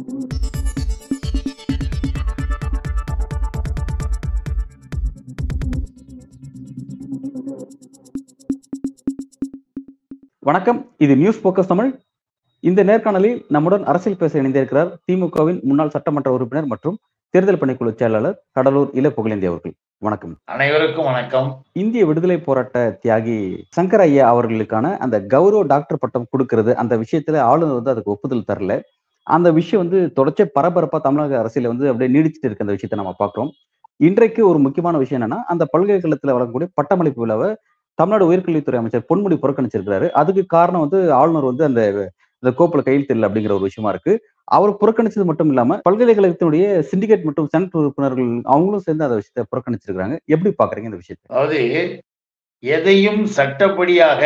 [0.00, 0.18] வணக்கம்.
[10.98, 12.00] இது news focus Tamil.
[12.60, 16.98] இந்த நேர்காணலில் நம்முடன் அரசியல் பேச இணைந்திருக்கிறார் திமுகவின் முன்னாள் சட்டமன்ற உறுப்பினர் மற்றும்
[17.30, 19.74] தேர்தல் பணிக்குழு செயலாளர் கடலூர் இல புகழேந்தி அவர்கள்.
[19.98, 20.36] வணக்கம்.
[20.44, 21.62] அனைவருக்கும் வணக்கம்.
[21.72, 26.76] இந்திய விடுதலை போராட்ட தியாகி சங்கர் ஐயா அவர்களுக்கான அந்த கௌரவ டாக்டர் பட்டம் கொடுக்கிறது.
[26.76, 28.80] அந்த விஷயத்துல ஆளுநர் வந்து அதுக்கு ஒப்புதல் தரல.
[29.26, 33.50] அந்த விஷயம் வந்து தொடர்ச்சி பரபரப்பா தமிழக அரசியல வந்து அப்படியே நீடிச்சிட்டு இருக்க அந்த விஷயத்த நம்ம பார்க்குறோம்.
[34.00, 37.48] இன்றைக்கு ஒரு முக்கியமான விஷயம் என்னன்னா அந்த பல்கலைக்கழகத்தில் வழங்கக்கூடிய பட்டமளிப்பு விழாவை
[37.98, 40.06] தமிழ்நாடு உயர்கல்வித்துறை அமைச்சர் பொன்முடி புறக்கணிச்சிருக்கிறாரு.
[40.20, 41.82] அதுக்கு காரணம் வந்து ஆளுநர் வந்து அந்த
[42.42, 44.12] இந்த கோப்பில் கையெழுத்து இல்லை அப்படிங்கிற ஒரு விஷயமா இருக்கு.
[44.48, 50.50] அவர் புறக்கணிச்சது மட்டும் இல்லாம பல்கலைக்கழகத்தினுடைய சிண்டிகேட் மற்றும் செனட் உறுப்பினர்கள் அவங்களும் சேர்ந்து அந்த விஷயத்தை புறக்கணிச்சிருக்காங்க எப்படி
[50.60, 51.26] பாக்குறீங்க இந்த விஷயத்தை?
[51.32, 51.60] அதாவது
[52.62, 54.22] எதையும் சட்டப்படியாக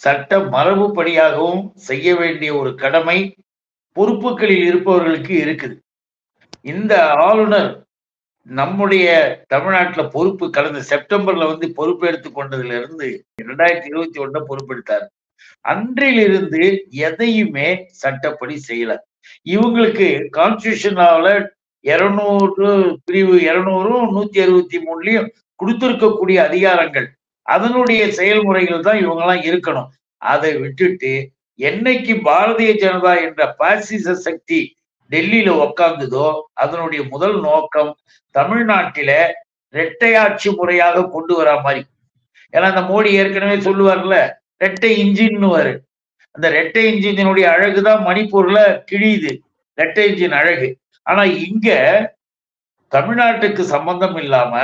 [0.00, 3.18] சட்ட மரபுப்படியாகவும் செய்ய வேண்டிய ஒரு கடமை
[3.96, 5.76] பொறுப்புகளில் இருப்பவர்களுக்கு இருக்குது.
[6.60, 7.70] இந்த ஆளுநர்
[8.46, 9.06] நம்முடைய
[9.46, 15.06] தமிழ்நாட்டுல பொறுப்பு கடந்த செப்டம்பர்ல வந்து பொறுப்பெடுத்து கொண்டதுல இருந்து இரண்டாயிரத்தி இருபத்தி ஒண்ணுல பொறுப்பெடுத்தார்.
[15.60, 17.68] அன்றிலிருந்து எதையுமே
[18.02, 18.96] சட்டப்படி செய்யல.
[19.54, 20.08] இவங்களுக்கு
[20.38, 21.26] கான்ஸ்டியூஷனால
[21.80, 27.08] இருநூறு பிரிவு இருநூறும் நூத்தி அறுபத்தி மூணுலயும் கொடுத்திருக்கக்கூடிய அதிகாரங்கள்
[27.42, 29.88] அதனுடைய செயல்முறைகள் தான் இவங்கெல்லாம் இருக்கணும்.
[30.22, 31.12] அதை விட்டுட்டு
[31.58, 34.60] என்னைக்கு பாரதிய ஜனதா என்ற பாசிச சக்தி
[35.10, 37.90] டெல்லியில உக்காந்துதோ அதனுடைய முதல் நோக்கம்
[38.34, 39.10] தமிழ்நாட்டில
[39.74, 41.82] இரட்டையாட்சி முறையாக கொண்டு வரா மாதிரி.
[42.52, 44.16] ஏன்னா அந்த மோடி ஏற்கனவே சொல்லுவார்ல
[44.64, 45.72] ரெட்டை இன்ஜின்னுவாரு.
[46.34, 48.58] அந்த ரெட்டை இன்ஜினுடைய அழகுதான் மணிப்பூர்ல
[48.90, 49.32] கிழியுது.
[49.78, 50.68] ரெட்டை இன்ஜின் அழகு.
[51.06, 51.68] ஆனா இங்க
[52.92, 54.54] தமிழ்நாட்டுக்கு சம்பந்தம் இல்லாம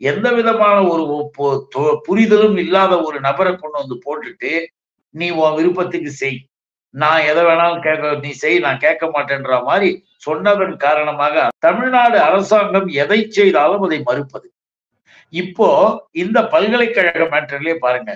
[0.00, 1.04] எந்த விதமான ஒரு
[2.06, 4.52] புரிதலும் இல்லாத ஒரு நபரை கொண்டு வந்து போட்டுட்டு
[5.20, 6.38] நீ உன் விருப்பத்துக்கு செய்.
[6.94, 9.88] நான் எதை வேணாலும் கேட்க நீ செய் நான் கேட்க மாட்டேன்ற மாதிரி
[10.26, 14.46] சொன்னதன் காரணமாக தமிழ்நாடு அரசாங்கம் எதை செய்தாலும் அதை மறுப்பது.
[15.32, 15.68] இப்போ
[16.22, 18.10] இந்த பல்கலைக்கழக மேட்டர்லயே பாருங்க.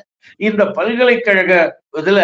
[0.49, 1.53] இந்த பல்கலைக்கழக
[2.01, 2.21] இதுல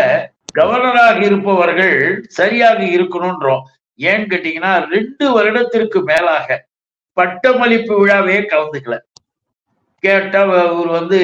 [0.58, 1.96] கவர்னராக இருப்பவர்கள்
[2.38, 3.64] சரியாக இருக்கணும்ன்றோம்
[3.98, 6.58] ஏன்னு கேட்டீங்கன்னா ரெண்டு வருடத்திற்கு மேலாக
[7.16, 8.96] பட்டமளிப்பு விழாவே கலந்துக்கல.
[10.04, 11.20] கேட்டா அவர் வந்து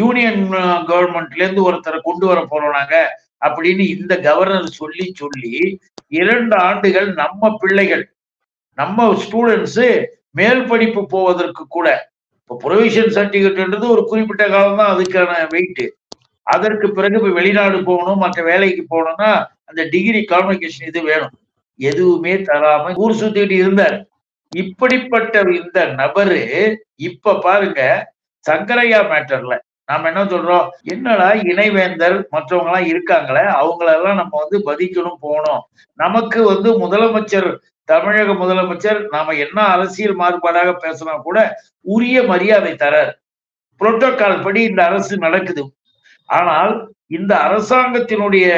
[0.00, 0.42] யூனியன்
[0.90, 2.96] கவர்மெண்ட்ல இருந்து ஒருத்தரை கொண்டு வர போறோம் நாங்க
[3.46, 5.54] அப்படின்னு இந்த கவர்னர் சொல்லி சொல்லி
[6.20, 8.04] இரண்டு ஆண்டுகள் நம்ம பிள்ளைகள்
[8.78, 9.84] நம்ம ஸ்டூடெண்ட்ஸ்
[10.30, 11.88] மேல் படிப்பு போவதற்கு கூட
[12.40, 15.84] இப்போ ப்ரொவிஷன் சர்டிஃபிகேட்ன்றது ஒரு குறிப்பிட்ட காலம் தான் அதுக்கான வெயிட்
[16.46, 19.30] அதற்கு பிறகு இப்போ வெளிநாடு போகணும் மற்ற வேலைக்கு போகணும்னா
[19.70, 21.34] அந்த டிகிரி குவாலிஃபிகேஷன் இது வேணும்.
[21.80, 23.96] எதுவுமே தராம ஊர் சுத்திக்கிட்டு இருந்தார்.
[24.52, 26.40] இப்படிப்பட்ட இந்த நபரு
[27.08, 27.80] இப்ப பாருங்க
[28.48, 29.58] சங்கரையா மேட்டர்ல.
[29.84, 30.68] நாம என்ன சொல்றோம்?
[30.82, 35.62] என்னடா இணைவேந்தர் மற்றவங்க எல்லாம் இருக்காங்களே அவங்களெல்லாம் நம்ம வந்து பதிக்கணும் போகணும்.
[35.94, 41.38] நமக்கு வந்து முதலமைச்சர் தமிழக முதலமைச்சர் நாம என்ன அரசியல் மாறுபாடாக பேசினா கூட
[41.80, 43.12] உரிய மரியாதை தரார்.
[43.80, 45.62] புரோட்டோகால் படி இந்த அரசு நடக்குது.
[46.24, 48.48] ஆனால் இந்த அரசாங்கத்தினுடைய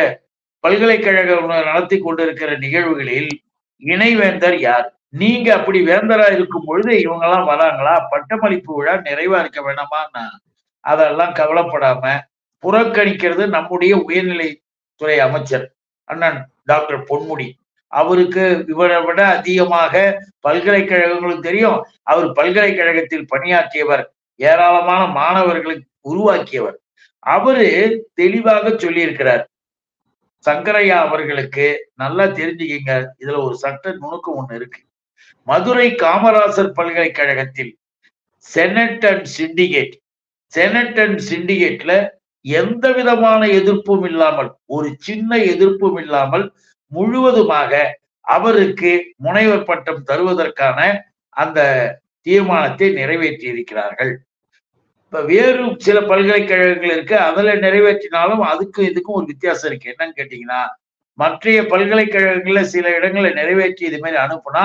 [0.64, 3.30] பல்கலைக்கழகம் நடத்தி கொண்டிருக்கிற நிகழ்வுகளில்
[3.82, 4.99] இணைவேந்தர் யார்?
[5.12, 8.06] நீங்க அப்படி வேந்தரா இருக்கும் பொழுது இவங்க எல்லாம் வராங்களா?
[8.10, 10.00] பட்டமளிப்பு விழா நிறைவா இருக்க வேணாமா
[10.80, 12.18] அதெல்லாம் கவலைப்படாம
[12.62, 15.72] புறக்கணிக்கிறது நம்முடைய உயர்நிலைத்துறை அமைச்சர்
[16.04, 17.48] அண்ணன் டாக்டர் பொன்முடி.
[17.92, 19.94] அவருக்கு இவரை விட அதிகமாக
[20.40, 21.78] பல்கலைக்கழகங்களுக்கு தெரியும்.
[22.02, 24.04] அவர் பல்கலைக்கழகத்தில் பணியாற்றியவர்
[24.36, 26.76] ஏராளமான மாணவர்களை உருவாக்கியவர்.
[27.18, 27.66] அவரு
[28.14, 29.42] தெளிவாக சொல்லியிருக்கிறார்.
[30.44, 33.06] சங்கரையா அவர்களுக்கு நல்லா தெரிஞ்சுக்கிங்க.
[33.20, 34.80] இதுல ஒரு சட்ட நுணுக்கம் ஒண்ணு இருக்கு.
[35.46, 37.72] மதுரை காமராசர் பல்கலைக்கழகத்தில்
[38.46, 39.94] senate and syndicate
[40.52, 41.92] senate and சிண்டிகேட்ல
[42.44, 46.44] எந்த விதமான எதிர்ப்பும் இல்லாமல் ஒரு சின்ன எதிர்ப்பும் இல்லாமல்
[46.92, 47.72] முழுவதுமாக
[48.26, 50.78] அவருக்கு முனைவர் பட்டம் தருவதற்கான
[51.36, 51.60] அந்த
[52.26, 54.12] தீர்மானத்தை நிறைவேற்றி இருக்கிறார்கள்
[55.04, 59.90] இப்ப வேறு சில பல்கலைக்கழகங்கள் இருக்கு அதுல நிறைவேற்றினாலும் அதுக்கும் இதுக்கும் ஒரு வித்தியாசம் இருக்கு.
[59.92, 60.60] என்னன்னு கேட்டீங்கன்னா
[61.18, 64.64] மற்றைய பல்கலைக்கழகங்கள்ல சில இடங்களை நிறைவேற்றி இது மாதிரி அனுப்புனா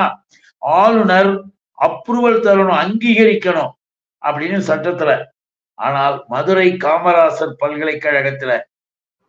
[0.80, 1.32] ஆளுநர்
[1.78, 3.74] அப்ரூவல் தரணும் அங்கீகரிக்கணும்
[4.22, 5.12] அப்படின்னு சட்டத்துல.
[5.80, 8.52] ஆனால் மதுரை காமராசர் பல்கலைக்கழகத்துல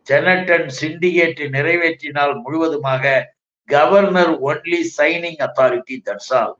[0.07, 3.15] செனட் அண்ட் சிண்டிகேட் நிறைவேற்றினால் முழுவதுமாக
[3.69, 6.53] governor only signing authority that's all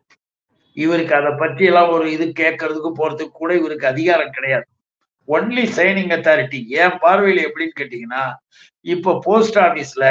[0.77, 4.67] இவருக்கு அதை பற்றி எல்லாம் ஒரு இது கேட்கறதுக்கு போறதுக்கு கூட இவருக்கு அதிகாரம் கிடையாது.
[5.27, 8.23] ஒன்லி சைனிங் அத்தாரிட்டி என் பார்வையில் எப்படின்னு கேட்டீங்கன்னா
[8.85, 10.05] இப்போ போஸ்ட் ஆபீஸ்ல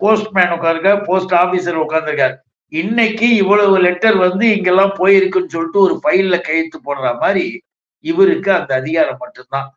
[0.00, 2.36] போஸ்ட்மேன் உட்காருக்க போஸ்ட் ஆபீசர் உட்காந்துருக்காரு
[2.72, 7.44] இன்னைக்கு இவ்வளவு லெட்டர் வந்து இங்கெல்லாம் போயிருக்குன்னு சொல்லிட்டு ஒரு ஃபைல்ல கையெழுத்து போடுற மாதிரி
[8.04, 9.68] இவருக்கு அந்த அதிகாரம் மட்டும்தான்.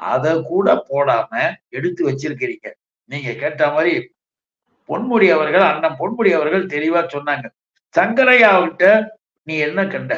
[0.00, 1.30] அதை கூட போடாம
[1.68, 2.68] எடுத்து வச்சிருக்கிறீங்க.
[3.10, 3.92] நீங்க கேட்ட மாதிரி
[4.88, 7.46] பொன்முடி அவர்கள் அண்ணன் பொன்முடி அவர்கள் தெளிவா சொன்னாங்க.
[7.94, 8.84] சங்கரையாவிட்ட
[9.46, 10.12] நீ என்ன கண்ட?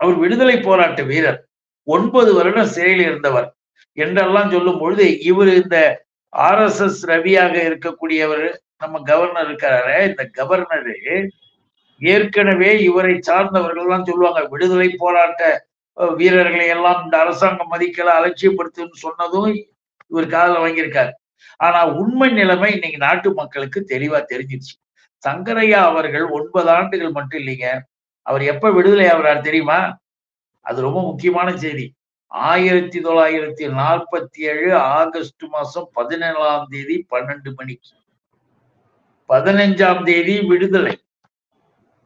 [0.00, 1.40] அவர் விடுதலை போராட்ட வீரர்
[1.86, 3.48] ஒன்பது வருடம் சிறையில் இருந்தவர்
[3.98, 5.76] என்றெல்லாம் சொல்லும் பொழுது இவர் இந்த
[6.32, 8.46] ஆர் எஸ் எஸ் ரவியாக இருக்கக்கூடியவர்
[8.80, 10.96] நம்ம கவர்னர் இருக்காரு இந்த கவர்னரு
[12.00, 15.42] ஏற்கனவே இவரை சார்ந்தவர்கள் எல்லாம் சொல்லுவாங்க விடுதலை போராட்ட
[16.20, 19.50] வீரர்களை எல்லாம் இந்த அரசாங்கம் மதிக்கல அலட்சியப்படுத்துன்னு சொன்னதும்
[20.10, 21.12] இவர் காதல வாங்கியிருக்காரு.
[21.60, 24.74] ஆனா உண்மை நிலைமை இன்னைக்கு நாட்டு மக்களுக்கு தெளிவா தெரிஞ்சிருச்சு.
[25.24, 27.68] சங்கரையா அவர்கள் ஒன்பது ஆண்டுகள் மட்டும் இல்லைங்க
[28.26, 29.78] அவர் எப்ப விடுதலை ஆகிறார் தெரியுமா?
[30.66, 31.86] அது ரொம்ப முக்கியமான செய்தி.
[32.32, 37.90] ஆயிரத்தி தொள்ளாயிரத்தி நாற்பத்தி ஏழு ஆகஸ்ட் மாசம் பதினேழாம் தேதி பன்னெண்டு மணிக்கு.
[39.28, 40.98] பதினஞ்சாம் தேதி விடுதலை.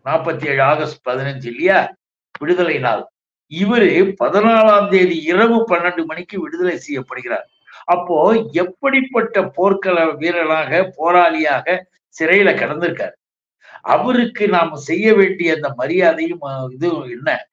[0.04, 1.94] நாற்பத்தி ஏழு ஆகஸ்ட் பதினஞ்சு இல்லையா?
[2.38, 3.08] விடுதலை நாள்.
[3.50, 7.46] இவரு பதினாலாம் தேதி இரவு பன்னெண்டு மணிக்கு விடுதலை செய்யப்படுகிறார்.
[7.84, 11.82] அப்போ எப்படிப்பட்ட போர்க்கள வீரராக போராளியாக
[12.16, 13.16] சிறையில கடந்திருக்காரு?
[13.80, 17.48] அவருக்கு நாம செய்ய வேண்டிய அந்த மரியாதையும் இதுவும் என்ன?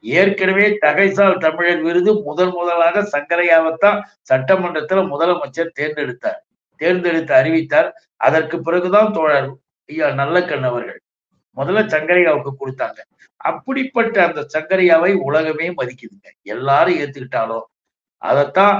[0.00, 4.02] ஏற்கனவே தகைசால் தமிழர் விருது முதன் முதலாக சங்கரையாவத்தான்
[4.32, 6.40] சட்டமன்றத்துல முதலமைச்சர் தேர்ந்தெடுத்தார்.
[6.76, 7.90] தேர்ந்தெடுத்து அறிவித்தார்.
[8.26, 9.50] அதற்கு பிறகுதான் தோழர்
[9.88, 11.00] ஐயா நல்லக்கண் அவர்கள்.
[11.56, 12.98] முதல்ல சங்கரையாவுக்கு கொடுத்தாங்க.
[13.50, 16.28] அப்படிப்பட்ட அந்த சங்கரையாவை உலகமே மதிக்குதுங்க.
[16.54, 17.66] எல்லாரும் ஏத்துக்கிட்டாலும்
[18.22, 18.78] அதைத்தான்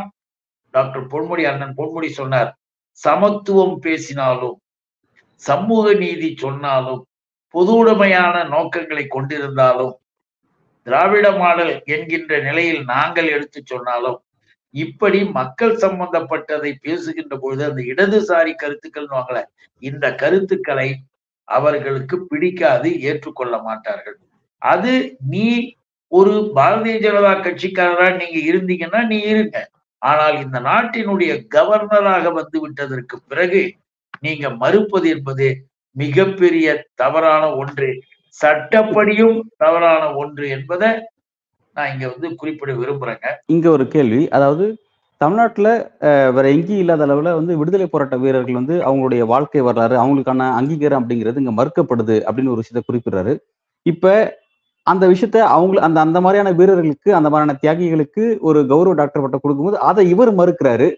[0.75, 2.51] டாக்டர் பொன்முடி அண்ணன் பொன்முடி சொன்னார்.
[2.99, 4.57] சமத்துவம் பேசினாலும்
[5.43, 7.03] சமூக நீதி சொன்னாலும்
[7.55, 9.95] பொதுவுடைமையான நோக்கங்களை கொண்டிருந்தாலும்
[10.87, 14.19] திராவிட மாடல் என்கின்ற நிலையில் நாங்கள் எடுத்து சொன்னாலும்
[14.75, 19.39] இப்படி மக்கள் சம்பந்தப்பட்டதை பேசுகின்ற பொழுது அந்த இடதுசாரி கருத்துக்கள் வாங்கல.
[19.83, 20.89] இந்த கருத்துக்களை
[21.49, 24.17] அவர்களுக்கு பிடிக்காது ஏற்றுக்கொள்ள மாட்டார்கள்.
[24.63, 24.93] அது
[25.33, 25.47] நீ
[26.13, 29.57] ஒரு பாரதிய ஜனதா கட்சிக்காரரா நீங்க இருந்தீங்கன்னா நீ இருங்க.
[30.03, 33.63] ஆனால் இந்த நாட்டினுடைய கவர்னராக வந்து விட்டதற்கு பிறகு
[34.21, 35.47] நீங்க மறுப்பது என்பது
[35.97, 37.91] மிகப்பெரிய தவறான ஒன்று.
[38.39, 40.91] சட்டப்படியும் தவறான ஒன்று என்பதை
[41.77, 43.29] நான் இங்க வந்து குறிப்பிட விரும்புறேங்க.
[43.55, 44.23] இங்க ஒரு கேள்வி.
[44.37, 44.65] அதாவது
[45.21, 45.69] தமிழ்நாட்டுல
[46.37, 51.43] வேற எங்கேயும் இல்லாத அளவுல வந்து விடுதலை போராட்ட வீரர்கள் வந்து அவங்களுடைய வாழ்க்கை வரலாறு அவங்களுக்கான அங்கீகாரம் அப்படிங்கிறது
[51.43, 53.35] இங்க மறுக்கப்படுது அப்படின்னு ஒரு விஷயத்த குறிப்பிடுறாரு.
[53.93, 54.15] இப்ப
[54.87, 59.79] அந்த விஷயத்த அவங்க அந்த அந்த மாதிரியான வீரர்களுக்கு அந்த மாதிரியான தியாகிகளுக்கு ஒரு கௌரவ டாக்டர் பட்டம் கொடுக்கும்போது
[59.91, 60.89] அதை இவர் மறுக்கிறாரு.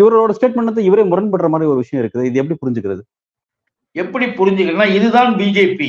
[0.00, 2.26] இவரோட ஸ்டேட்மெண்ட் இவரே முரண்படுற மாதிரி ஒரு விஷயம் இருக்குது.
[2.28, 3.02] இது எப்படி புரிஞ்சுக்கிறது?
[4.02, 5.88] எப்படி புரிஞ்சுக்கணும்னா இதுதான் பிஜேபி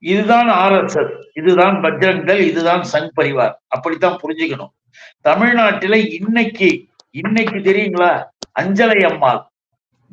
[0.00, 3.54] இதுதான் ஆர்எஸ்எஸ் இதுதான் பஜ்ரங்கல் இதுதான் சங் பரிவார்.
[3.68, 4.72] அப்படித்தான் புரிஞ்சுக்கணும்.
[5.20, 8.24] தமிழ்நாட்டில இன்னைக்கு இன்னைக்கு தெரியுங்களா?
[8.60, 9.42] அஞ்சலை அம்மாள்.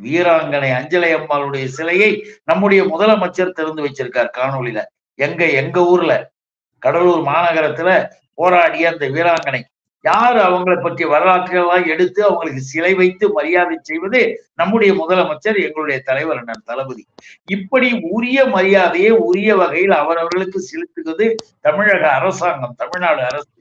[0.04, 4.84] வீராங்கனை அஞ்சலை அம்மாளுடைய சிலையை நம்முடைய முதலமைச்சர் திறந்து வச்சிருக்கார் காணொளியில.
[5.16, 6.32] எங்க எங்க ஊர்ல
[6.80, 9.62] கடலூர் மாநகரத்துல போராடிய அந்த வீராங்கனை.
[10.06, 14.22] யார் அவங்களை பற்றி வரலாற்றுகளெல்லாம் எடுத்து அவங்களுக்கு சிலை வைத்து மரியாதை செய்வது
[14.56, 17.04] நம்முடைய முதலமைச்சர் எங்களுடைய தலைவர் அண்ணன் தளபதி.
[17.48, 21.28] இப்படி உரிய மரியாதையை உரிய வகையில் அவரவர்களுக்கு செலுத்துவது
[21.62, 23.54] தமிழக அரசாங்கம் தமிழ்நாடு அரசு.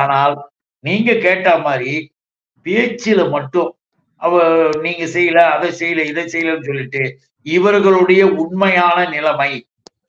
[0.00, 0.36] ஆனால்
[0.84, 1.94] நீங்க கேட்ட மாதிரி
[2.66, 3.70] பேச்சில மட்டும்
[4.22, 4.42] அவ
[4.84, 7.02] நீங்க செய்யல அதை செய்யல இதை செய்யலன்னு சொல்லிட்டு
[7.46, 9.50] இவர்களுடைய உண்மையான நிலைமை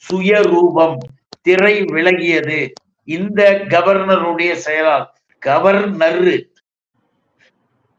[0.03, 0.97] சுயரூபம்
[1.41, 2.59] திரை விலகியது.
[3.07, 3.41] இந்த
[3.73, 5.05] கவர்னருடைய செயலால்
[5.41, 6.35] கவர்னரு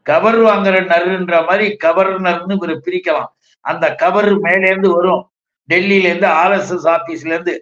[0.05, 3.29] கவர் வாங்குற நருன்ற மாதிரி கவர்னர்னு இவரை பிரிக்கலாம்.
[3.65, 5.23] அந்த கவர் மேல இருந்து வரும்.
[5.69, 7.53] டெல்லியில இருந்து ஆர்எஸ்எஸ் ஆபீஸ்ல இருந்து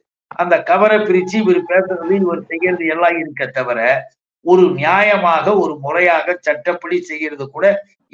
[0.41, 3.79] அந்த கவரை பிரிச்சு இவர் பேசுறது இவர் செய்யறது எல்லாம் இருக்க தவிர
[4.45, 7.65] ஒரு நியாயமாக ஒரு முறையாக சட்டப்படி செய்யறது கூட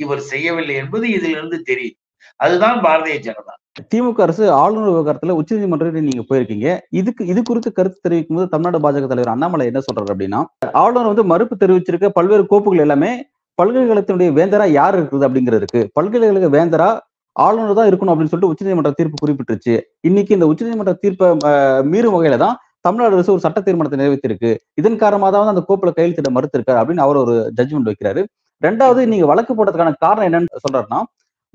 [0.03, 1.97] இவர் செய்யவில்லை என்பது இதுல இருந்து தெரியுது
[2.39, 3.53] அதுதான் பாரதிய ஜனதா.
[3.85, 6.67] திமுக அரசு ஆளுநர் விவகாரத்துல உச்சநீதிமன்றத்தில் நீங்க போயிருக்கீங்க.
[6.99, 10.39] இதுக்கு இது குறித்து கருத்து தெரிவிக்கும் போது தமிழ்நாடு பாஜக தலைவர் அண்ணாமலை என்ன சொல்றாரு அப்படின்னா
[10.81, 13.11] ஆளுநர் வந்து மறுப்பு தெரிவிச்சிருக்க பல்வேறு கோப்புகள் எல்லாமே
[13.57, 16.87] பல்கலைக்கழகத்தினுடைய வேந்தரா யார் இருக்குது அப்படிங்கிறதுக்கு பல்கலைக்கழக வேந்தரா
[17.35, 19.73] ஆளுநர் தான் இருக்கணும் அப்படின்னு சொல்லிட்டு உச்சநீதிமன்ற தீர்ப்பு குறிப்பிட்டுருச்சு.
[20.03, 22.55] இன்னைக்கு இந்த உச்சநீதிமன்ற தீர்ப்பை அஹ், மீறும் வகையில தான்
[22.85, 24.49] தமிழ்நாடு அரசு ஒரு சட்ட தீர்மானத்தை நிறைவேற்றிருக்கு.
[24.79, 28.21] இதன் காரணமாக தான் வந்து அந்த கோப்புல கையெழுத்திட மறுத்திருக்காரு அப்படின்னு அவர் ஒரு ஜட்ஜ்மெண்ட் வைக்கிறாரு.
[28.61, 30.99] ரெண்டாவது நீங்க வழக்கு போட்டதுக்கான காரணம் என்னன்னு சொல்றாருன்னா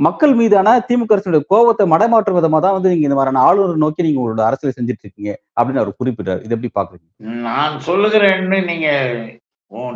[0.07, 4.21] மக்கள் மீதான திமுக அரசினுடைய கோபத்தை மடமாற்றும் விதமா தான் வந்து நீங்க இந்த மாதிரியான ஆளுநர் நோக்கி நீங்க
[4.21, 6.41] உங்களோட அரசியல் செஞ்சுட்டு இருக்கீங்க அப்படின்னு அவர் குறிப்பிட்டார்.
[6.45, 7.09] இது எப்படி பாக்குறீங்க?
[7.49, 8.89] நான் சொல்லுகிறேன்னு நீங்க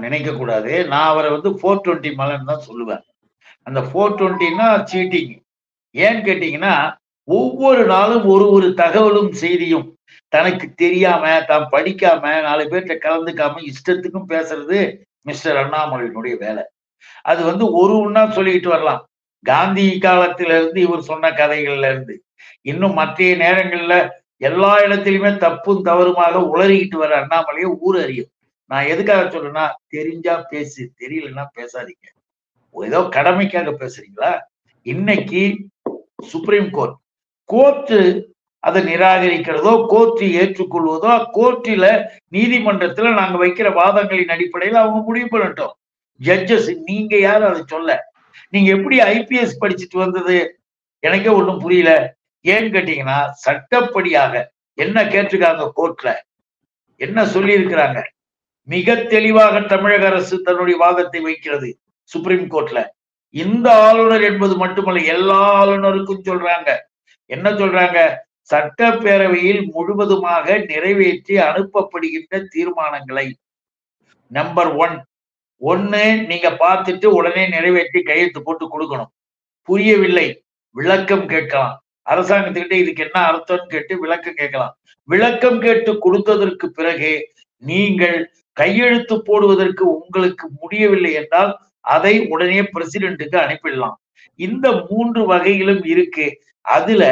[0.04, 0.72] நினைக்க கூடாது.
[0.92, 3.02] நான் அவரை வந்து ஃபோர் டுவெண்ட்டி மலைன்னு தான் சொல்லுவேன்.
[3.68, 5.32] அந்த ஃபோர் டுவெண்ட்டின்னா சீட்டிங்
[5.94, 6.74] ஏன்னு கேட்டீங்கன்னா
[7.28, 9.86] ஒவ்வொரு நாளும் ஒரு ஒரு தகவலும் செய்தியும்
[10.32, 14.78] தனக்கு தெரியாம தான் படிக்காம நாலு பேர்கிட்ட கலந்துக்காம இஷ்டத்துக்கும் பேசுறது
[15.28, 16.64] மிஸ்டர் அண்ணாமலையினுடைய வேலை.
[17.30, 19.02] அது வந்து ஒரு ஒன்னா சொல்லிக்கிட்டு வரலாம்.
[19.44, 22.14] காந்தி காலத்துல இருந்து இவர் சொன்ன கதைகள்ல இருந்து
[22.62, 23.94] இன்னும் மற்ற நேரங்கள்ல
[24.36, 28.30] எல்லா இடத்திலுமே தப்பும் தவறுமாக உளறிக்கிட்டு வர அண்ணாமலையை ஊர் அறியும்.
[28.70, 32.06] நான் எதுக்காக சொல்றேன்னா தெரிஞ்சா பேசு தெரியலன்னா பேசாதீங்க.
[32.74, 34.30] ஏதோ கடமைக்காக பேசுறீங்களா?
[34.86, 35.42] இன்னைக்கு
[36.22, 36.96] சுப்ரீம் கோர்ட்
[37.48, 37.98] கோர்ட்டு
[38.64, 41.86] அதை நிராகரிக்கிறதோ கோர்ட்டு ஏற்றுக்கொள்வதோ கோர்ட்டில
[42.32, 45.74] நீதிமன்றத்துல நாங்க வைக்கிற வாதங்களின் அடிப்படையில் அவங்க முடிவு பண்ணட்டும்.
[46.20, 48.12] ஜட்ஜஸ் நீங்க யாரும் அதை சொல்ல
[48.54, 50.36] நீங்க எப்படி ஐபிஎஸ் படிச்சுட்டு வந்தது?
[51.04, 51.92] எனக்கே ஒன்றும் புரியல.
[52.46, 54.32] ஏன்னு கேட்டீங்கன்னா சட்டப்படியாக
[54.78, 56.10] என்ன கேட்டிருக்காங்க கோர்ட்ல
[57.00, 58.00] என்ன சொல்லியிருக்கிறாங்க?
[58.68, 61.70] மிக தெளிவாக தமிழக அரசு தன்னுடைய வாதத்தை வைக்கிறது
[62.10, 62.80] சுப்ரீம் கோர்ட்ல
[63.34, 66.70] இந்த ஆளுநர் என்பது மட்டுமல்ல எல்லா ஆளுநருக்கும் சொல்றாங்க.
[67.30, 67.98] என்ன சொல்றாங்க?
[68.50, 73.26] சட்டப்பேரவையில் முழுவதுமாக நிறைவேற்றி அனுப்பப்படுகின்ற தீர்மானங்களை.
[74.30, 74.96] நம்பர் ஒன்
[75.60, 79.12] ஒண்ணு நீங்க பார்த்துட்டு உடனே நிறைவேற்றி கையெழுத்து போட்டு கொடுக்கணும்.
[79.68, 80.44] புரியவில்லை.
[80.76, 81.74] விளக்கம் கேட்கலாம்.
[82.10, 84.74] அரசாங்கத்துக்கிட்ட இதுக்கு என்ன அர்த்தம்னு கேட்டு விளக்கம் கேட்கலாம்.
[85.08, 87.12] விளக்கம் கேட்டு கொடுத்ததற்கு பிறகு
[87.62, 88.18] நீங்கள்
[88.52, 93.96] கையெழுத்து போடுவதற்கு உங்களுக்கு முடியவில்லை என்றால் அதை உடனே பிரசிடென்ட்டுக்கு அனுப்பிடலாம்.
[94.34, 96.26] இந்த மூன்று வகையிலும் இருக்கு.
[96.60, 97.04] அதுல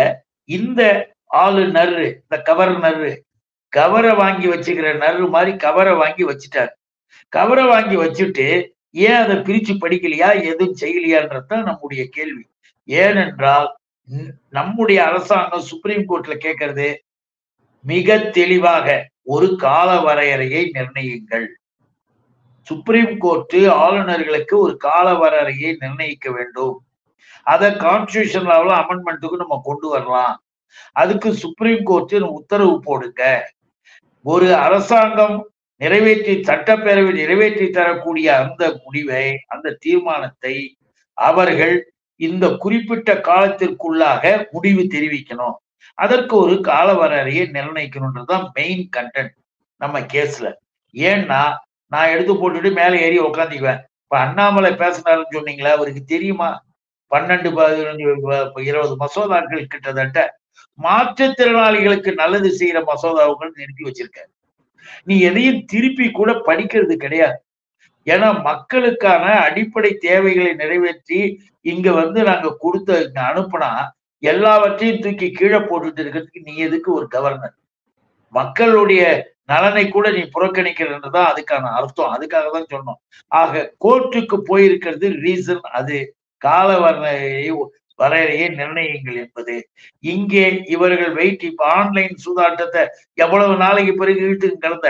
[0.44, 3.20] இந்த ஆளு நர்ரு இந்த கவர்னர்
[3.68, 6.72] கவரை வாங்கி வச்சுக்கிற நர் மாதிரி கவரை வாங்கி வச்சுட்டாரு.
[7.28, 12.46] கவரை வாங்கி வச்சுட்டு ஏன் அதை பிரிச்சு படிக்கலையா எதுவும் செய்யலையான்றதுதான் நம்முடைய கேள்வி.
[12.84, 13.76] ஏனென்றால்
[14.50, 16.96] நம்முடைய அரசாங்கம் சுப்ரீம் கோர்ட்ல கேட்கறது
[17.80, 21.46] மிக தெளிவாக ஒரு கால வரையறையை நிர்ணயிங்கள்
[22.60, 26.84] சுப்ரீம் கோர்ட்டு ஆளுநர்களுக்கு ஒரு கால வரையறையை நிர்ணயிக்க வேண்டும்.
[27.42, 30.42] அதை கான்ஸ்டியூஷன் லெவலில் அமெண்ட்மெண்ட்டுக்கு நம்ம கொண்டு வரலாம்.
[30.92, 33.52] அதுக்கு சுப்ரீம் கோர்ட்டு உத்தரவு போடுங்க.
[34.22, 40.54] ஒரு அரசாங்கம் நிறைவேற்றி சட்டப்பேரவை நிறைவேற்றி தரக்கூடிய அந்த முடிவை அந்த தீர்மானத்தை
[41.18, 41.74] அவர்கள்
[42.20, 45.56] இந்த குறிப்பிட்ட காலத்திற்குள்ளாக முடிவு தெரிவிக்கணும்.
[45.98, 49.34] அதற்கு ஒரு கால வரையறையை நிர்ணயிக்கணும்ன்றதுதான் மெயின் கண்டென்ட்
[49.80, 50.48] நம்ம கேஸ்ல
[50.94, 51.40] ஏன்னா
[51.92, 56.50] நான் எடுத்து போட்டுட்டு மேலே ஏறி உட்காந்துக்குவேன் இப்ப அண்ணாமலை பேசினாருன்னு சொன்னீங்களா அவருக்கு தெரியுமா?
[57.10, 58.04] பன்னெண்டு பதினஞ்சு
[58.68, 60.20] இருபது மசோதாக்கள் கிட்டத்தட்ட
[60.78, 64.30] மாற்றுத்திறனாளிகளுக்கு நல்லது செய்யற மசோதாவுகள் நிறுத்தி வச்சிருக்காரு.
[65.04, 67.38] நீ எதையும் திருப்பி கூட படிக்கிறது கிடையாது.
[68.06, 71.18] ஏன்னா மக்களுக்கான அடிப்படை தேவைகளை நிறைவேற்றி
[71.60, 73.72] இங்க வந்து நாங்க கொடுத்த அனுப்புனா
[74.18, 77.54] எல்லாவற்றையும் தூக்கி கீழே போட்டுட்டு இருக்கிறதுக்கு நீ எதுக்கு ஒரு கவர்னர்
[78.28, 79.02] மக்களுடைய
[79.44, 82.12] நலனை கூட நீ புறக்கணிக்கிறன்றதான் அதுக்கான அர்த்தம்.
[82.14, 83.00] அதுக்காக தான் சொன்னோம்.
[83.28, 86.14] ஆக கோர்ட்டுக்கு போயிருக்கிறது ரீசன் அது.
[86.42, 86.68] கால
[87.96, 89.54] வரையறையை நிர்ணயங்கள் என்பது.
[90.04, 92.82] இங்கே இவர்கள் வெயிட் இப்ப ஆன்லைன் சூதாட்டத்தை
[93.14, 94.88] எவ்வளவு நாளைக்கு பிறகு இழுத்து கிடந்த?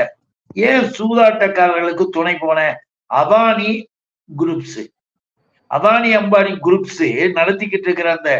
[0.54, 2.60] ஏன் சூதாட்டக்காரர்களுக்கு துணை போன?
[3.14, 3.72] அதானி
[4.28, 4.82] குரூப்ஸ்
[5.70, 7.04] அதானி அம்பானி குரூப்ஸ்
[7.38, 8.30] நடத்திக்கிட்டு இருக்கிற அந்த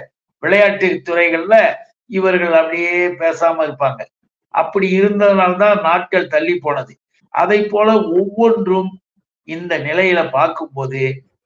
[0.43, 1.57] விளையாட்டு துறைகள்ல
[2.11, 4.01] இவர்கள் அப்படியே பேசாம இருப்பாங்க.
[4.55, 6.93] அப்படி இருந்ததுனால்தான் நாட்கள் தள்ளி போனது.
[7.35, 7.89] அதை போல
[8.19, 8.91] ஒவ்வொன்றும்
[9.49, 11.03] இந்த நிலையில பார்க்கும்போது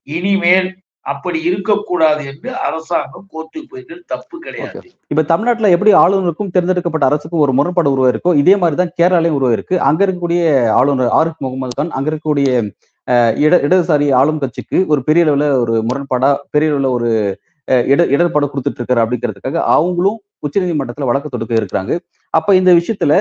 [0.07, 0.69] இனிமேல்
[1.07, 4.79] அப்படி இருக்கக்கூடாது என்று அரசாங்கம் கோர்ட்டுக்கு போயிட்டு தப்பு கிடையாது.
[5.13, 9.75] இப்ப தமிழ்நாட்டுல எப்படி ஆளுநருக்கும் தேர்ந்தெடுக்கப்பட்ட அரசுக்கும் ஒரு முரண்பாடு உருவாயிருக்கோ இதே மாதிரிதான் கேரளாலையும் உருவாயிருக்கு.
[9.89, 10.43] அங்க இருக்கக்கூடிய
[10.79, 12.49] ஆளுநர் ஆரிஃப் முகமது கான் அங்க இருக்கக்கூடிய
[13.45, 17.09] இட இடதுசாரி ஆளும் கட்சிக்கு ஒரு பெரிய அளவுல ஒரு முரண்பாடா பெரிய அளவுல ஒரு
[17.93, 21.93] இட இடர்பாடு கொடுத்துட்டு இருக்காரு அப்படிங்கிறதுக்காக அவங்களும் உச்சநீதிமன்றத்துல வழக்கு தொடுக்க இருக்கிறாங்க.
[22.33, 23.13] அப்ப இந்த விஷயத்துல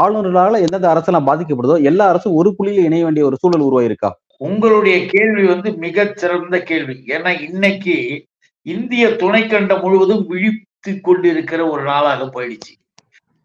[0.00, 4.10] ஆளுநர்களால எந்தெந்த அரசெல்லாம் பாதிக்கப்படுதோ எல்லா அரசும் ஒரு புள்ளியில இணைய வேண்டிய ஒரு சூழல் உருவாயிருக்கா?
[4.40, 6.94] உங்களுடைய கேள்வி வந்து மிக சிறந்த கேள்வி.
[7.06, 7.96] ஏன்னா இன்னைக்கு
[8.66, 12.72] இந்திய துணைக்கண்டம் முழுவதும் விழித்து கொண்டிருக்கிற ஒரு நாளாக போயிடுச்சு.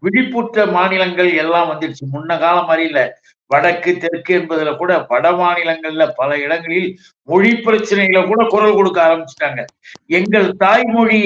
[0.04, 2.04] விழிப்புற்ற மாநிலங்கள் எல்லாம் வந்துடுச்சு.
[2.14, 3.02] முன்ன காலம் மாதிரி இல்ல.
[3.48, 6.88] வடக்கு தெற்கு என்பதுல கூட வட மாநிலங்கள்ல பல இடங்களில்
[7.24, 9.66] மொழி பிரச்சனைகளை கூட குரல் கொடுக்க ஆரம்பிச்சிட்டாங்க.
[10.08, 11.22] எங்கள் தாய்மொழி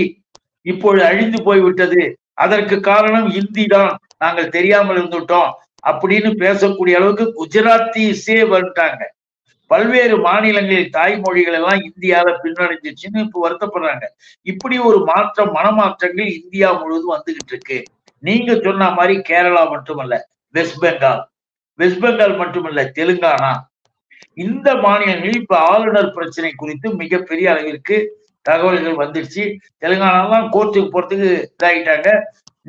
[0.61, 2.17] இப்பொழுது அழிந்து போய்விட்டது.
[2.33, 3.99] அதற்கு காரணம் இந்தி தான்.
[4.17, 5.51] நாங்கள் தெரியாமல் இருந்துட்டோம்.
[5.87, 9.01] அப்படின்னு பேசக்கூடிய அளவுக்கு குஜராத்திஸே வந்துட்டாங்க.
[9.69, 14.05] பல்வேறு மாநிலங்களில் தாய்மொழிகள் எல்லாம் இந்தியால பின்னடைஞ்சிச்சுன்னு இப்ப வருத்தப்படுறாங்க.
[14.51, 17.77] இப்படி ஒரு மாற்றம் மனமாற்றங்கள் இந்தியா முழுவதும் வந்துகிட்டு இருக்கு.
[18.23, 20.15] நீங்க சொன்ன மாதிரி கேரளா மட்டுமல்ல
[20.55, 21.21] வெஸ்ட் பெங்கால்.
[21.79, 23.51] வெஸ்ட் பெங்கால் மட்டுமல்ல தெலுங்கானா.
[24.45, 27.97] இந்த மாநிலங்களில் இப்ப ஆளுநர் பிரச்சனை குறித்து மிகப்பெரிய அளவிற்கு
[28.45, 29.43] தகவல்கள் வந்துருச்சு.
[29.81, 32.09] தெலுங்கானாலாம் கோர்ட்டுக்கு போறதுக்கு இதாகிட்டாங்க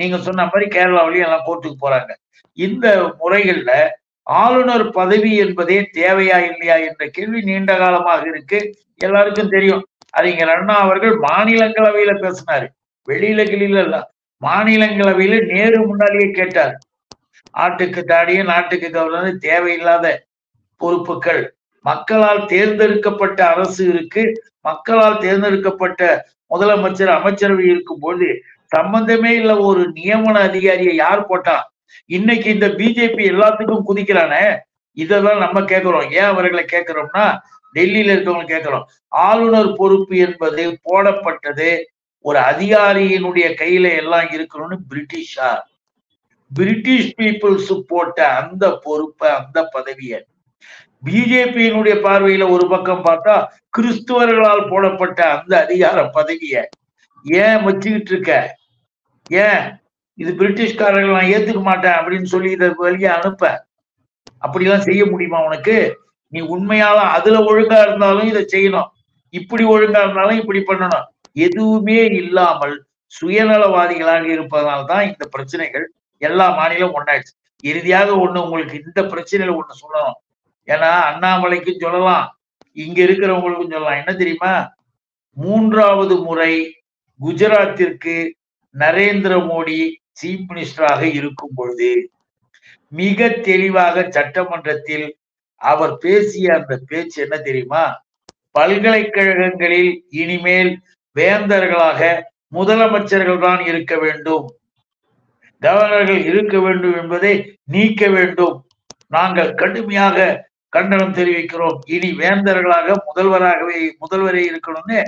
[0.01, 2.11] நீங்க சொன்ன மாதிரி கேரளாவிலையும் எல்லாம் கோர்ட்டுக்கு போறாங்க.
[2.59, 2.87] இந்த
[3.21, 3.73] முறைகள்ல
[4.27, 8.59] ஆளுநர் பதவி என்பதே தேவையா இல்லையா என்ற கேள்வி நீண்ட காலமாக இருக்கு.
[9.01, 9.83] எல்லாருக்கும் தெரியும்.
[10.15, 12.67] அறிஞர் அண்ணா அவர்கள் மாநிலங்களவையில பேசினாரு.
[13.09, 13.97] வெளியில கிளியில இல்ல.
[14.43, 16.75] மாநிலங்களவையில நேரு முன்னாலேயே கேட்டார்.
[17.55, 20.07] ஆட்டுக்கு தாடியே நாட்டுக்கு கவர்னர் தேவையில்லாத
[20.81, 21.43] பொறுப்புகள்.
[21.85, 24.23] மக்களால் தேர்ந்தெடுக்கப்பட்ட அரசு இருக்கு.
[24.61, 26.01] மக்களால் தேர்ந்தெடுக்கப்பட்ட
[26.51, 28.29] முதலமைச்சர் அமைச்சரவை இருக்கும்போது
[28.73, 29.53] சம்பந்தமே இல்ல.
[29.69, 31.57] ஒரு நியமன அதிகாரியை யார் போட்டா
[32.07, 34.59] இன்னைக்கு இந்த பிஜேபி எல்லாத்துக்கும் குதிக்கிறானே
[34.93, 36.11] இதெல்லாம் நம்ம கேட்கிறோம்.
[36.11, 37.39] ஏன் அவர்களை கேட்கிறோம்னா
[37.75, 38.89] டெல்லியில இருக்கவங்க கேட்கிறோம்.
[39.09, 41.83] ஆளுநர் பொறுப்பு என்பது போடப்பட்டது.
[42.19, 45.61] ஒரு அதிகாரியினுடைய கையில எல்லாம் இருக்கணும்னு பிரிட்டிஷா?
[46.55, 50.25] பிரிட்டிஷ் பீப்புள்ஸ் போட்ட அந்த பொறுப்பை அந்த பதவியை
[51.05, 53.47] பிஜேபியினுடைய பார்வையில ஒரு பக்கம் பார்த்தா
[53.79, 56.69] கிறிஸ்துவர்களால் போடப்பட்ட அந்த அதிகார பதவியை
[57.25, 58.59] ஏன் வச்சுக்கிட்டு இருக்க?
[59.31, 59.80] ஏன்?
[60.21, 63.43] இது பிரிட்டிஷ்காரர்கள் நான் ஏத்துக்க மாட்டேன் அப்படின்னு சொல்லி இதை வெளியே அனுப்ப.
[64.45, 65.77] அப்படிலாம் செய்ய முடியுமா உனக்கு?
[66.33, 68.89] நீ உண்மையால அதுல ஒழுங்கா இருந்தாலும் இதை செய்யணும்.
[69.35, 71.07] இப்படி ஒழுங்கா இருந்தாலும் இப்படி பண்ணணும்.
[71.33, 72.75] எதுவுமே இல்லாமல்
[73.13, 75.87] சுயநலவாதிகளாக இருப்பதனால தான் இந்த பிரச்சனைகள்
[76.19, 77.35] எல்லா மாநிலம் ஒன்னாயிடுச்சு
[77.65, 80.19] இறுதியாக ஒண்ணு உங்களுக்கு இந்த பிரச்சனையில ஒண்ணு சொல்லணும்.
[80.69, 82.27] ஏன்னா அண்ணாமலைக்கும் சொல்லலாம்
[82.73, 84.01] இங்க இருக்கிறவங்களுக்கும் சொல்லலாம்.
[84.01, 84.53] என்ன தெரியுமா?
[85.37, 86.53] மூன்றாவது முறை
[87.21, 88.15] குஜராத்திற்கு
[88.75, 89.79] நரேந்திர மோடி
[90.21, 92.11] சீஃப் மினிஸ்டராக இருக்கும் பொழுது
[92.93, 95.07] மிக தெளிவாக சட்டமன்றத்தில்
[95.61, 97.85] அவர் பேசிய அந்த பேச்சு என்ன தெரியுமா?
[98.51, 100.73] பல்கலைக்கழகங்களில் இனிமேல்
[101.17, 102.01] வேந்தர்களாக
[102.57, 104.47] முதலமைச்சர்கள் தான் இருக்க வேண்டும்.
[105.63, 108.57] கவர்னர்கள் இருக்க வேண்டும் என்பதை நீக்க வேண்டும்.
[109.07, 111.79] நாங்கள் கடுமையாக கண்டனம் தெரிவிக்கிறோம்.
[111.87, 115.03] இனி வேந்தர்களாக முதல்வராகவே முதல்வரே இருக்கணும்னு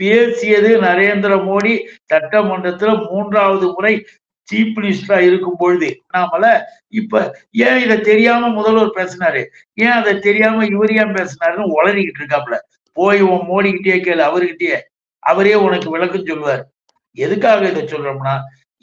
[0.00, 3.94] பேசியது நரேந்திர மோடி சட்டமன்றத்தில் மூன்றாவது முறை
[4.48, 6.46] சீஃப் மினிஸ்டரா இருக்கும் பொழுது நாமல
[7.00, 7.22] இப்ப
[7.66, 9.42] ஏன் இதை தெரியாம முதல்வர் பேசினாரு?
[9.84, 12.58] ஏன் அதை தெரியாம இவர் ஏன் பேசினாருன்னு உளறிக்கிட்டு இருக்காப்ல
[12.96, 14.78] போய் உன் மோடிக்கிட்டே கேளு அவர்கிட்டயே
[15.22, 16.62] அவரே உனக்கு விளக்கம் சொல்லுவார்.
[17.16, 18.34] எதுக்காக இதை சொல்றோம்னா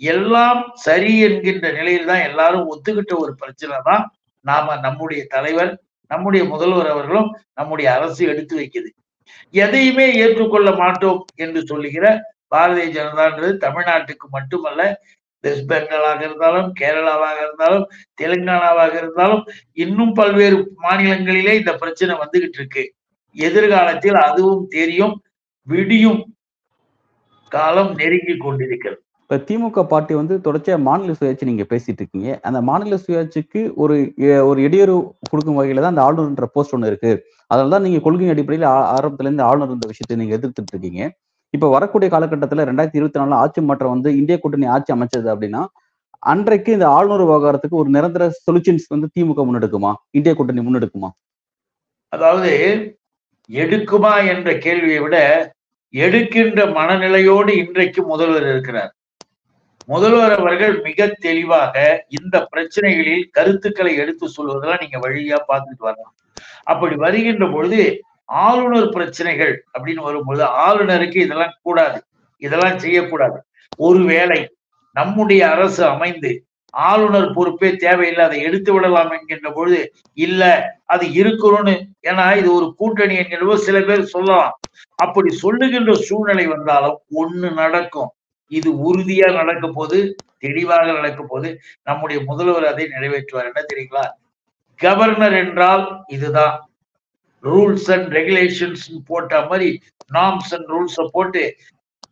[0.01, 4.03] எல்லாம் சரி என்கின்ற நிலையில் தான் எல்லாரும் ஒத்துக்கிட்ட ஒரு பிரச்சனை தான்
[4.45, 5.71] நாம நம்முடைய தலைவர்
[6.11, 8.89] நம்முடைய முதல்வர் அவர்களும் நம்முடைய அரசு எடுத்து வைக்குது.
[9.53, 12.05] எதையுமே ஏற்றுக்கொள்ள மாட்டோம் என்று சொல்லுகிற
[12.51, 14.81] பாரதிய ஜனதான்றது தமிழ்நாட்டுக்கு மட்டுமல்ல
[15.41, 17.87] வெஸ்ட் பெங்காலாக இருந்தாலும் கேரளாவாக இருந்தாலும்
[18.21, 22.93] தெலுங்கானாவாக இருந்தாலும் இன்னும் பல்வேறு மாநிலங்களிலே இந்த பிரச்சனை வந்துகிட்டு இருக்கு.
[23.33, 25.21] எதிர்காலத்தில் அதுவும் தெரியும்
[25.63, 26.35] விடியும்
[27.49, 29.03] காலம் நெருங்கி கொண்டிருக்கிறது.
[29.27, 32.39] இப்ப திமுக பார்ட்டி வந்து தொடர்ச்சியா மாநில சுயாட்சி நீங்க பேசிட்டு இருக்கீங்க.
[32.41, 34.13] அந்த மாநில சுயாட்சிக்கு ஒரு
[34.45, 37.23] ஒரு இடையூறு கொடுக்கும் வகையில தான் அந்த ஆளுநர்ன்ற போஸ்ட் ஒன்று இருக்கு.
[37.47, 41.13] அதனால தான் நீங்க கொள்கை அடிப்படையில் ஆ- ஆரம்பத்துல இருந்து ஆளுநர் இந்த விஷயத்தை நீங்க எதிர்த்துட்டு இருக்கீங்க.
[41.53, 45.61] இப்ப வரக்கூடிய காலகட்டத்துல ரெண்டாயிரத்தி இருபத்தி நாலுல ஆட்சி மாற்றம் வந்து இந்திய கூட்டணி ஆட்சி அமைச்சது அப்படின்னா
[46.23, 49.91] அன்றைக்கு இந்த ஆளுநர் விவகாரத்துக்கு ஒரு நிரந்தர சொல்யூஷன்ஸ் வந்து திமுக முன்னெடுக்குமா?
[50.11, 51.09] இந்திய கூட்டணி முன்னெடுக்குமா?
[52.13, 52.51] அதாவது
[53.49, 55.17] எடுக்குமா என்ற கேள்வியை விட
[55.93, 58.91] எடுக்கின்ற மனநிலையோடு இன்றைக்கு முதல்வர் இருக்கிறார்.
[59.89, 61.75] முதல்வர் அவர்கள் மிக தெளிவாக
[62.09, 66.13] இந்த பிரச்சனைகளில் கருத்துக்களை எடுத்து சொல்வதெல்லாம் நீங்க வழியா பார்த்துட்டு வரலாம்
[66.63, 67.81] அப்படி வருகின்ற பொழுது
[68.31, 72.03] ஆளுநர் பிரச்சனைகள் அப்படின்னு வரும்போது ஆளுநருக்கு இதெல்லாம் கூடாது.
[72.37, 73.43] இதெல்லாம் செய்யக்கூடாது.
[73.77, 74.55] ஒருவேளை
[74.93, 82.37] நம்முடைய அரசு அமைந்து ஆளுநர் பொறுப்பே தேவையில்லை அதை எடுத்து விடலாம் என்கின்ற பொழுது இல்ல அது இருக்கணும்னு ஏன்னா
[82.37, 84.51] இது ஒரு கூட்டணி என்கின்ற சில பேர் சொல்லலாம்.
[84.95, 88.09] அப்படி சொல்லுகின்ற சூழ்நிலை வந்தாலும் ஒண்ணு நடக்கும்.
[88.47, 93.49] இது உறுதியா நடக்க போது தெளிவாக நடக்க போது நம்முடைய முதல்வர் அதை நிறைவேற்றுவார்.
[93.51, 94.05] என்ன தெரியுங்களா?
[94.75, 96.70] கவர்னர் என்றால் இதுதான்.
[97.43, 99.69] ரூல்ஸ் அண்ட் ரெகுலேஷன்ஸ் போட்ட மாதிரி
[100.13, 101.43] நார்ம்ஸ் அண்ட் ரூல்ஸை போட்டு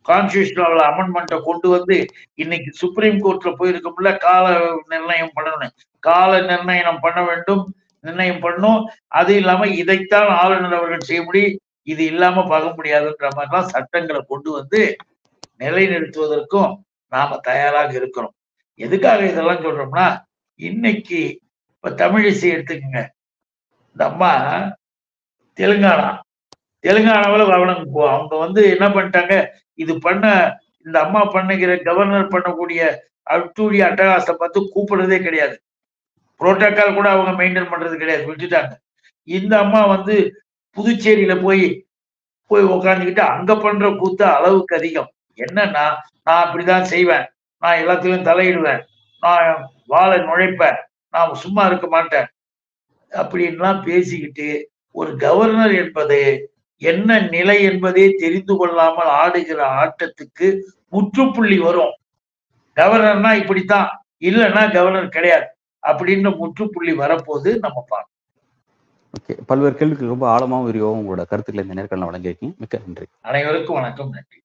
[0.08, 1.96] கான்ஸ்டியூஷனல் அமெண்ட்மெண்ட்டை கொண்டு வந்து
[2.34, 4.44] இன்னைக்கு சுப்ரீம் கோர்ட்ல போயிருக்கோம்ல கால
[4.88, 5.74] நிர்ணயம் பண்ணணும்.
[5.98, 7.62] கால நிர்ணயம் பண்ண வேண்டும்
[8.04, 11.56] நிர்ணயம் பண்ணும் அது இல்லாம இதைத்தான் ஆளுநர் அவர்கள் செய்ய முடியும்.
[11.82, 14.96] இது இல்லாம பார்க்க முடியாதுன்ற மாதிரிலாம் சட்டங்களை கொண்டு வந்து
[15.58, 16.72] நிலைநிறுத்துவதற்கும்
[17.12, 18.34] நாம தயாராக இருக்கிறோம்.
[18.80, 20.18] எதுக்காக இதெல்லாம் சொல்றோம்னா
[20.60, 21.40] இன்னைக்கு
[21.74, 23.00] இப்ப தமிழிசை எடுத்துக்கங்க.
[23.96, 24.32] இந்த அம்மா
[25.60, 26.18] தெலுங்கானா.
[26.84, 29.46] தெலுங்கானாவில் கவனம் போ அவங்க வந்து என்ன பண்ணிட்டாங்க?
[29.74, 32.96] இது பண்ண இந்த அம்மா பண்ணுகிற கவர்னர் பண்ணக்கூடிய
[33.30, 35.62] அட்டூழிய அட்டகாசத்தை பார்த்து கூப்பிடுறதே கிடையாது.
[36.40, 38.34] புரோட்டோக்கால் கூட அவங்க மெயின்டைன் பண்றது கிடையாது.
[38.34, 38.72] விட்டுட்டாங்க.
[39.24, 40.42] இந்த அம்மா வந்து
[40.76, 41.84] புதுச்சேரியில போய்
[42.46, 45.12] போய் உக்காந்துக்கிட்டு அங்க பண்ற கூத்து அளவுக்கு அதிகம்.
[45.36, 47.26] என்னன்னா நான் அப்படிதான் செய்வேன்.
[47.58, 48.82] நான் எல்லாத்துலயும் தலையிடுவேன்.
[49.20, 50.76] நான் வாழை நுழைப்பேன்.
[51.08, 52.26] நான் சும்மா இருக்க மாட்டேன்.
[53.12, 56.18] அப்படின்லாம் பேசிக்கிட்டு ஒரு கவர்னர் என்பது
[56.82, 61.94] என்ன நிலை என்பதே தெரிந்து கொள்ளாமல் ஆடுகிற ஆட்டத்துக்கு முற்றுப்புள்ளி வரும்.
[62.76, 65.48] கவர்னர்னா இப்படித்தான் இல்லைன்னா கவர்னர் கிடையாது
[65.82, 68.08] அப்படின்னு முற்றுப்புள்ளி வரப்போது நம்ம பார்க்கணும்
[69.18, 72.56] ஓகே பல்வேறு கேள்விக்கு ரொம்ப ஆழமாகவும் விரிவாகவும் உங்களோட கருத்துக்களை இந்த நேர்காணல வழங்கியிருக்கீங்க.
[72.56, 73.06] மிக்க நன்றி.
[73.20, 74.38] அனைவருக்கும் வணக்கம் நன்றி.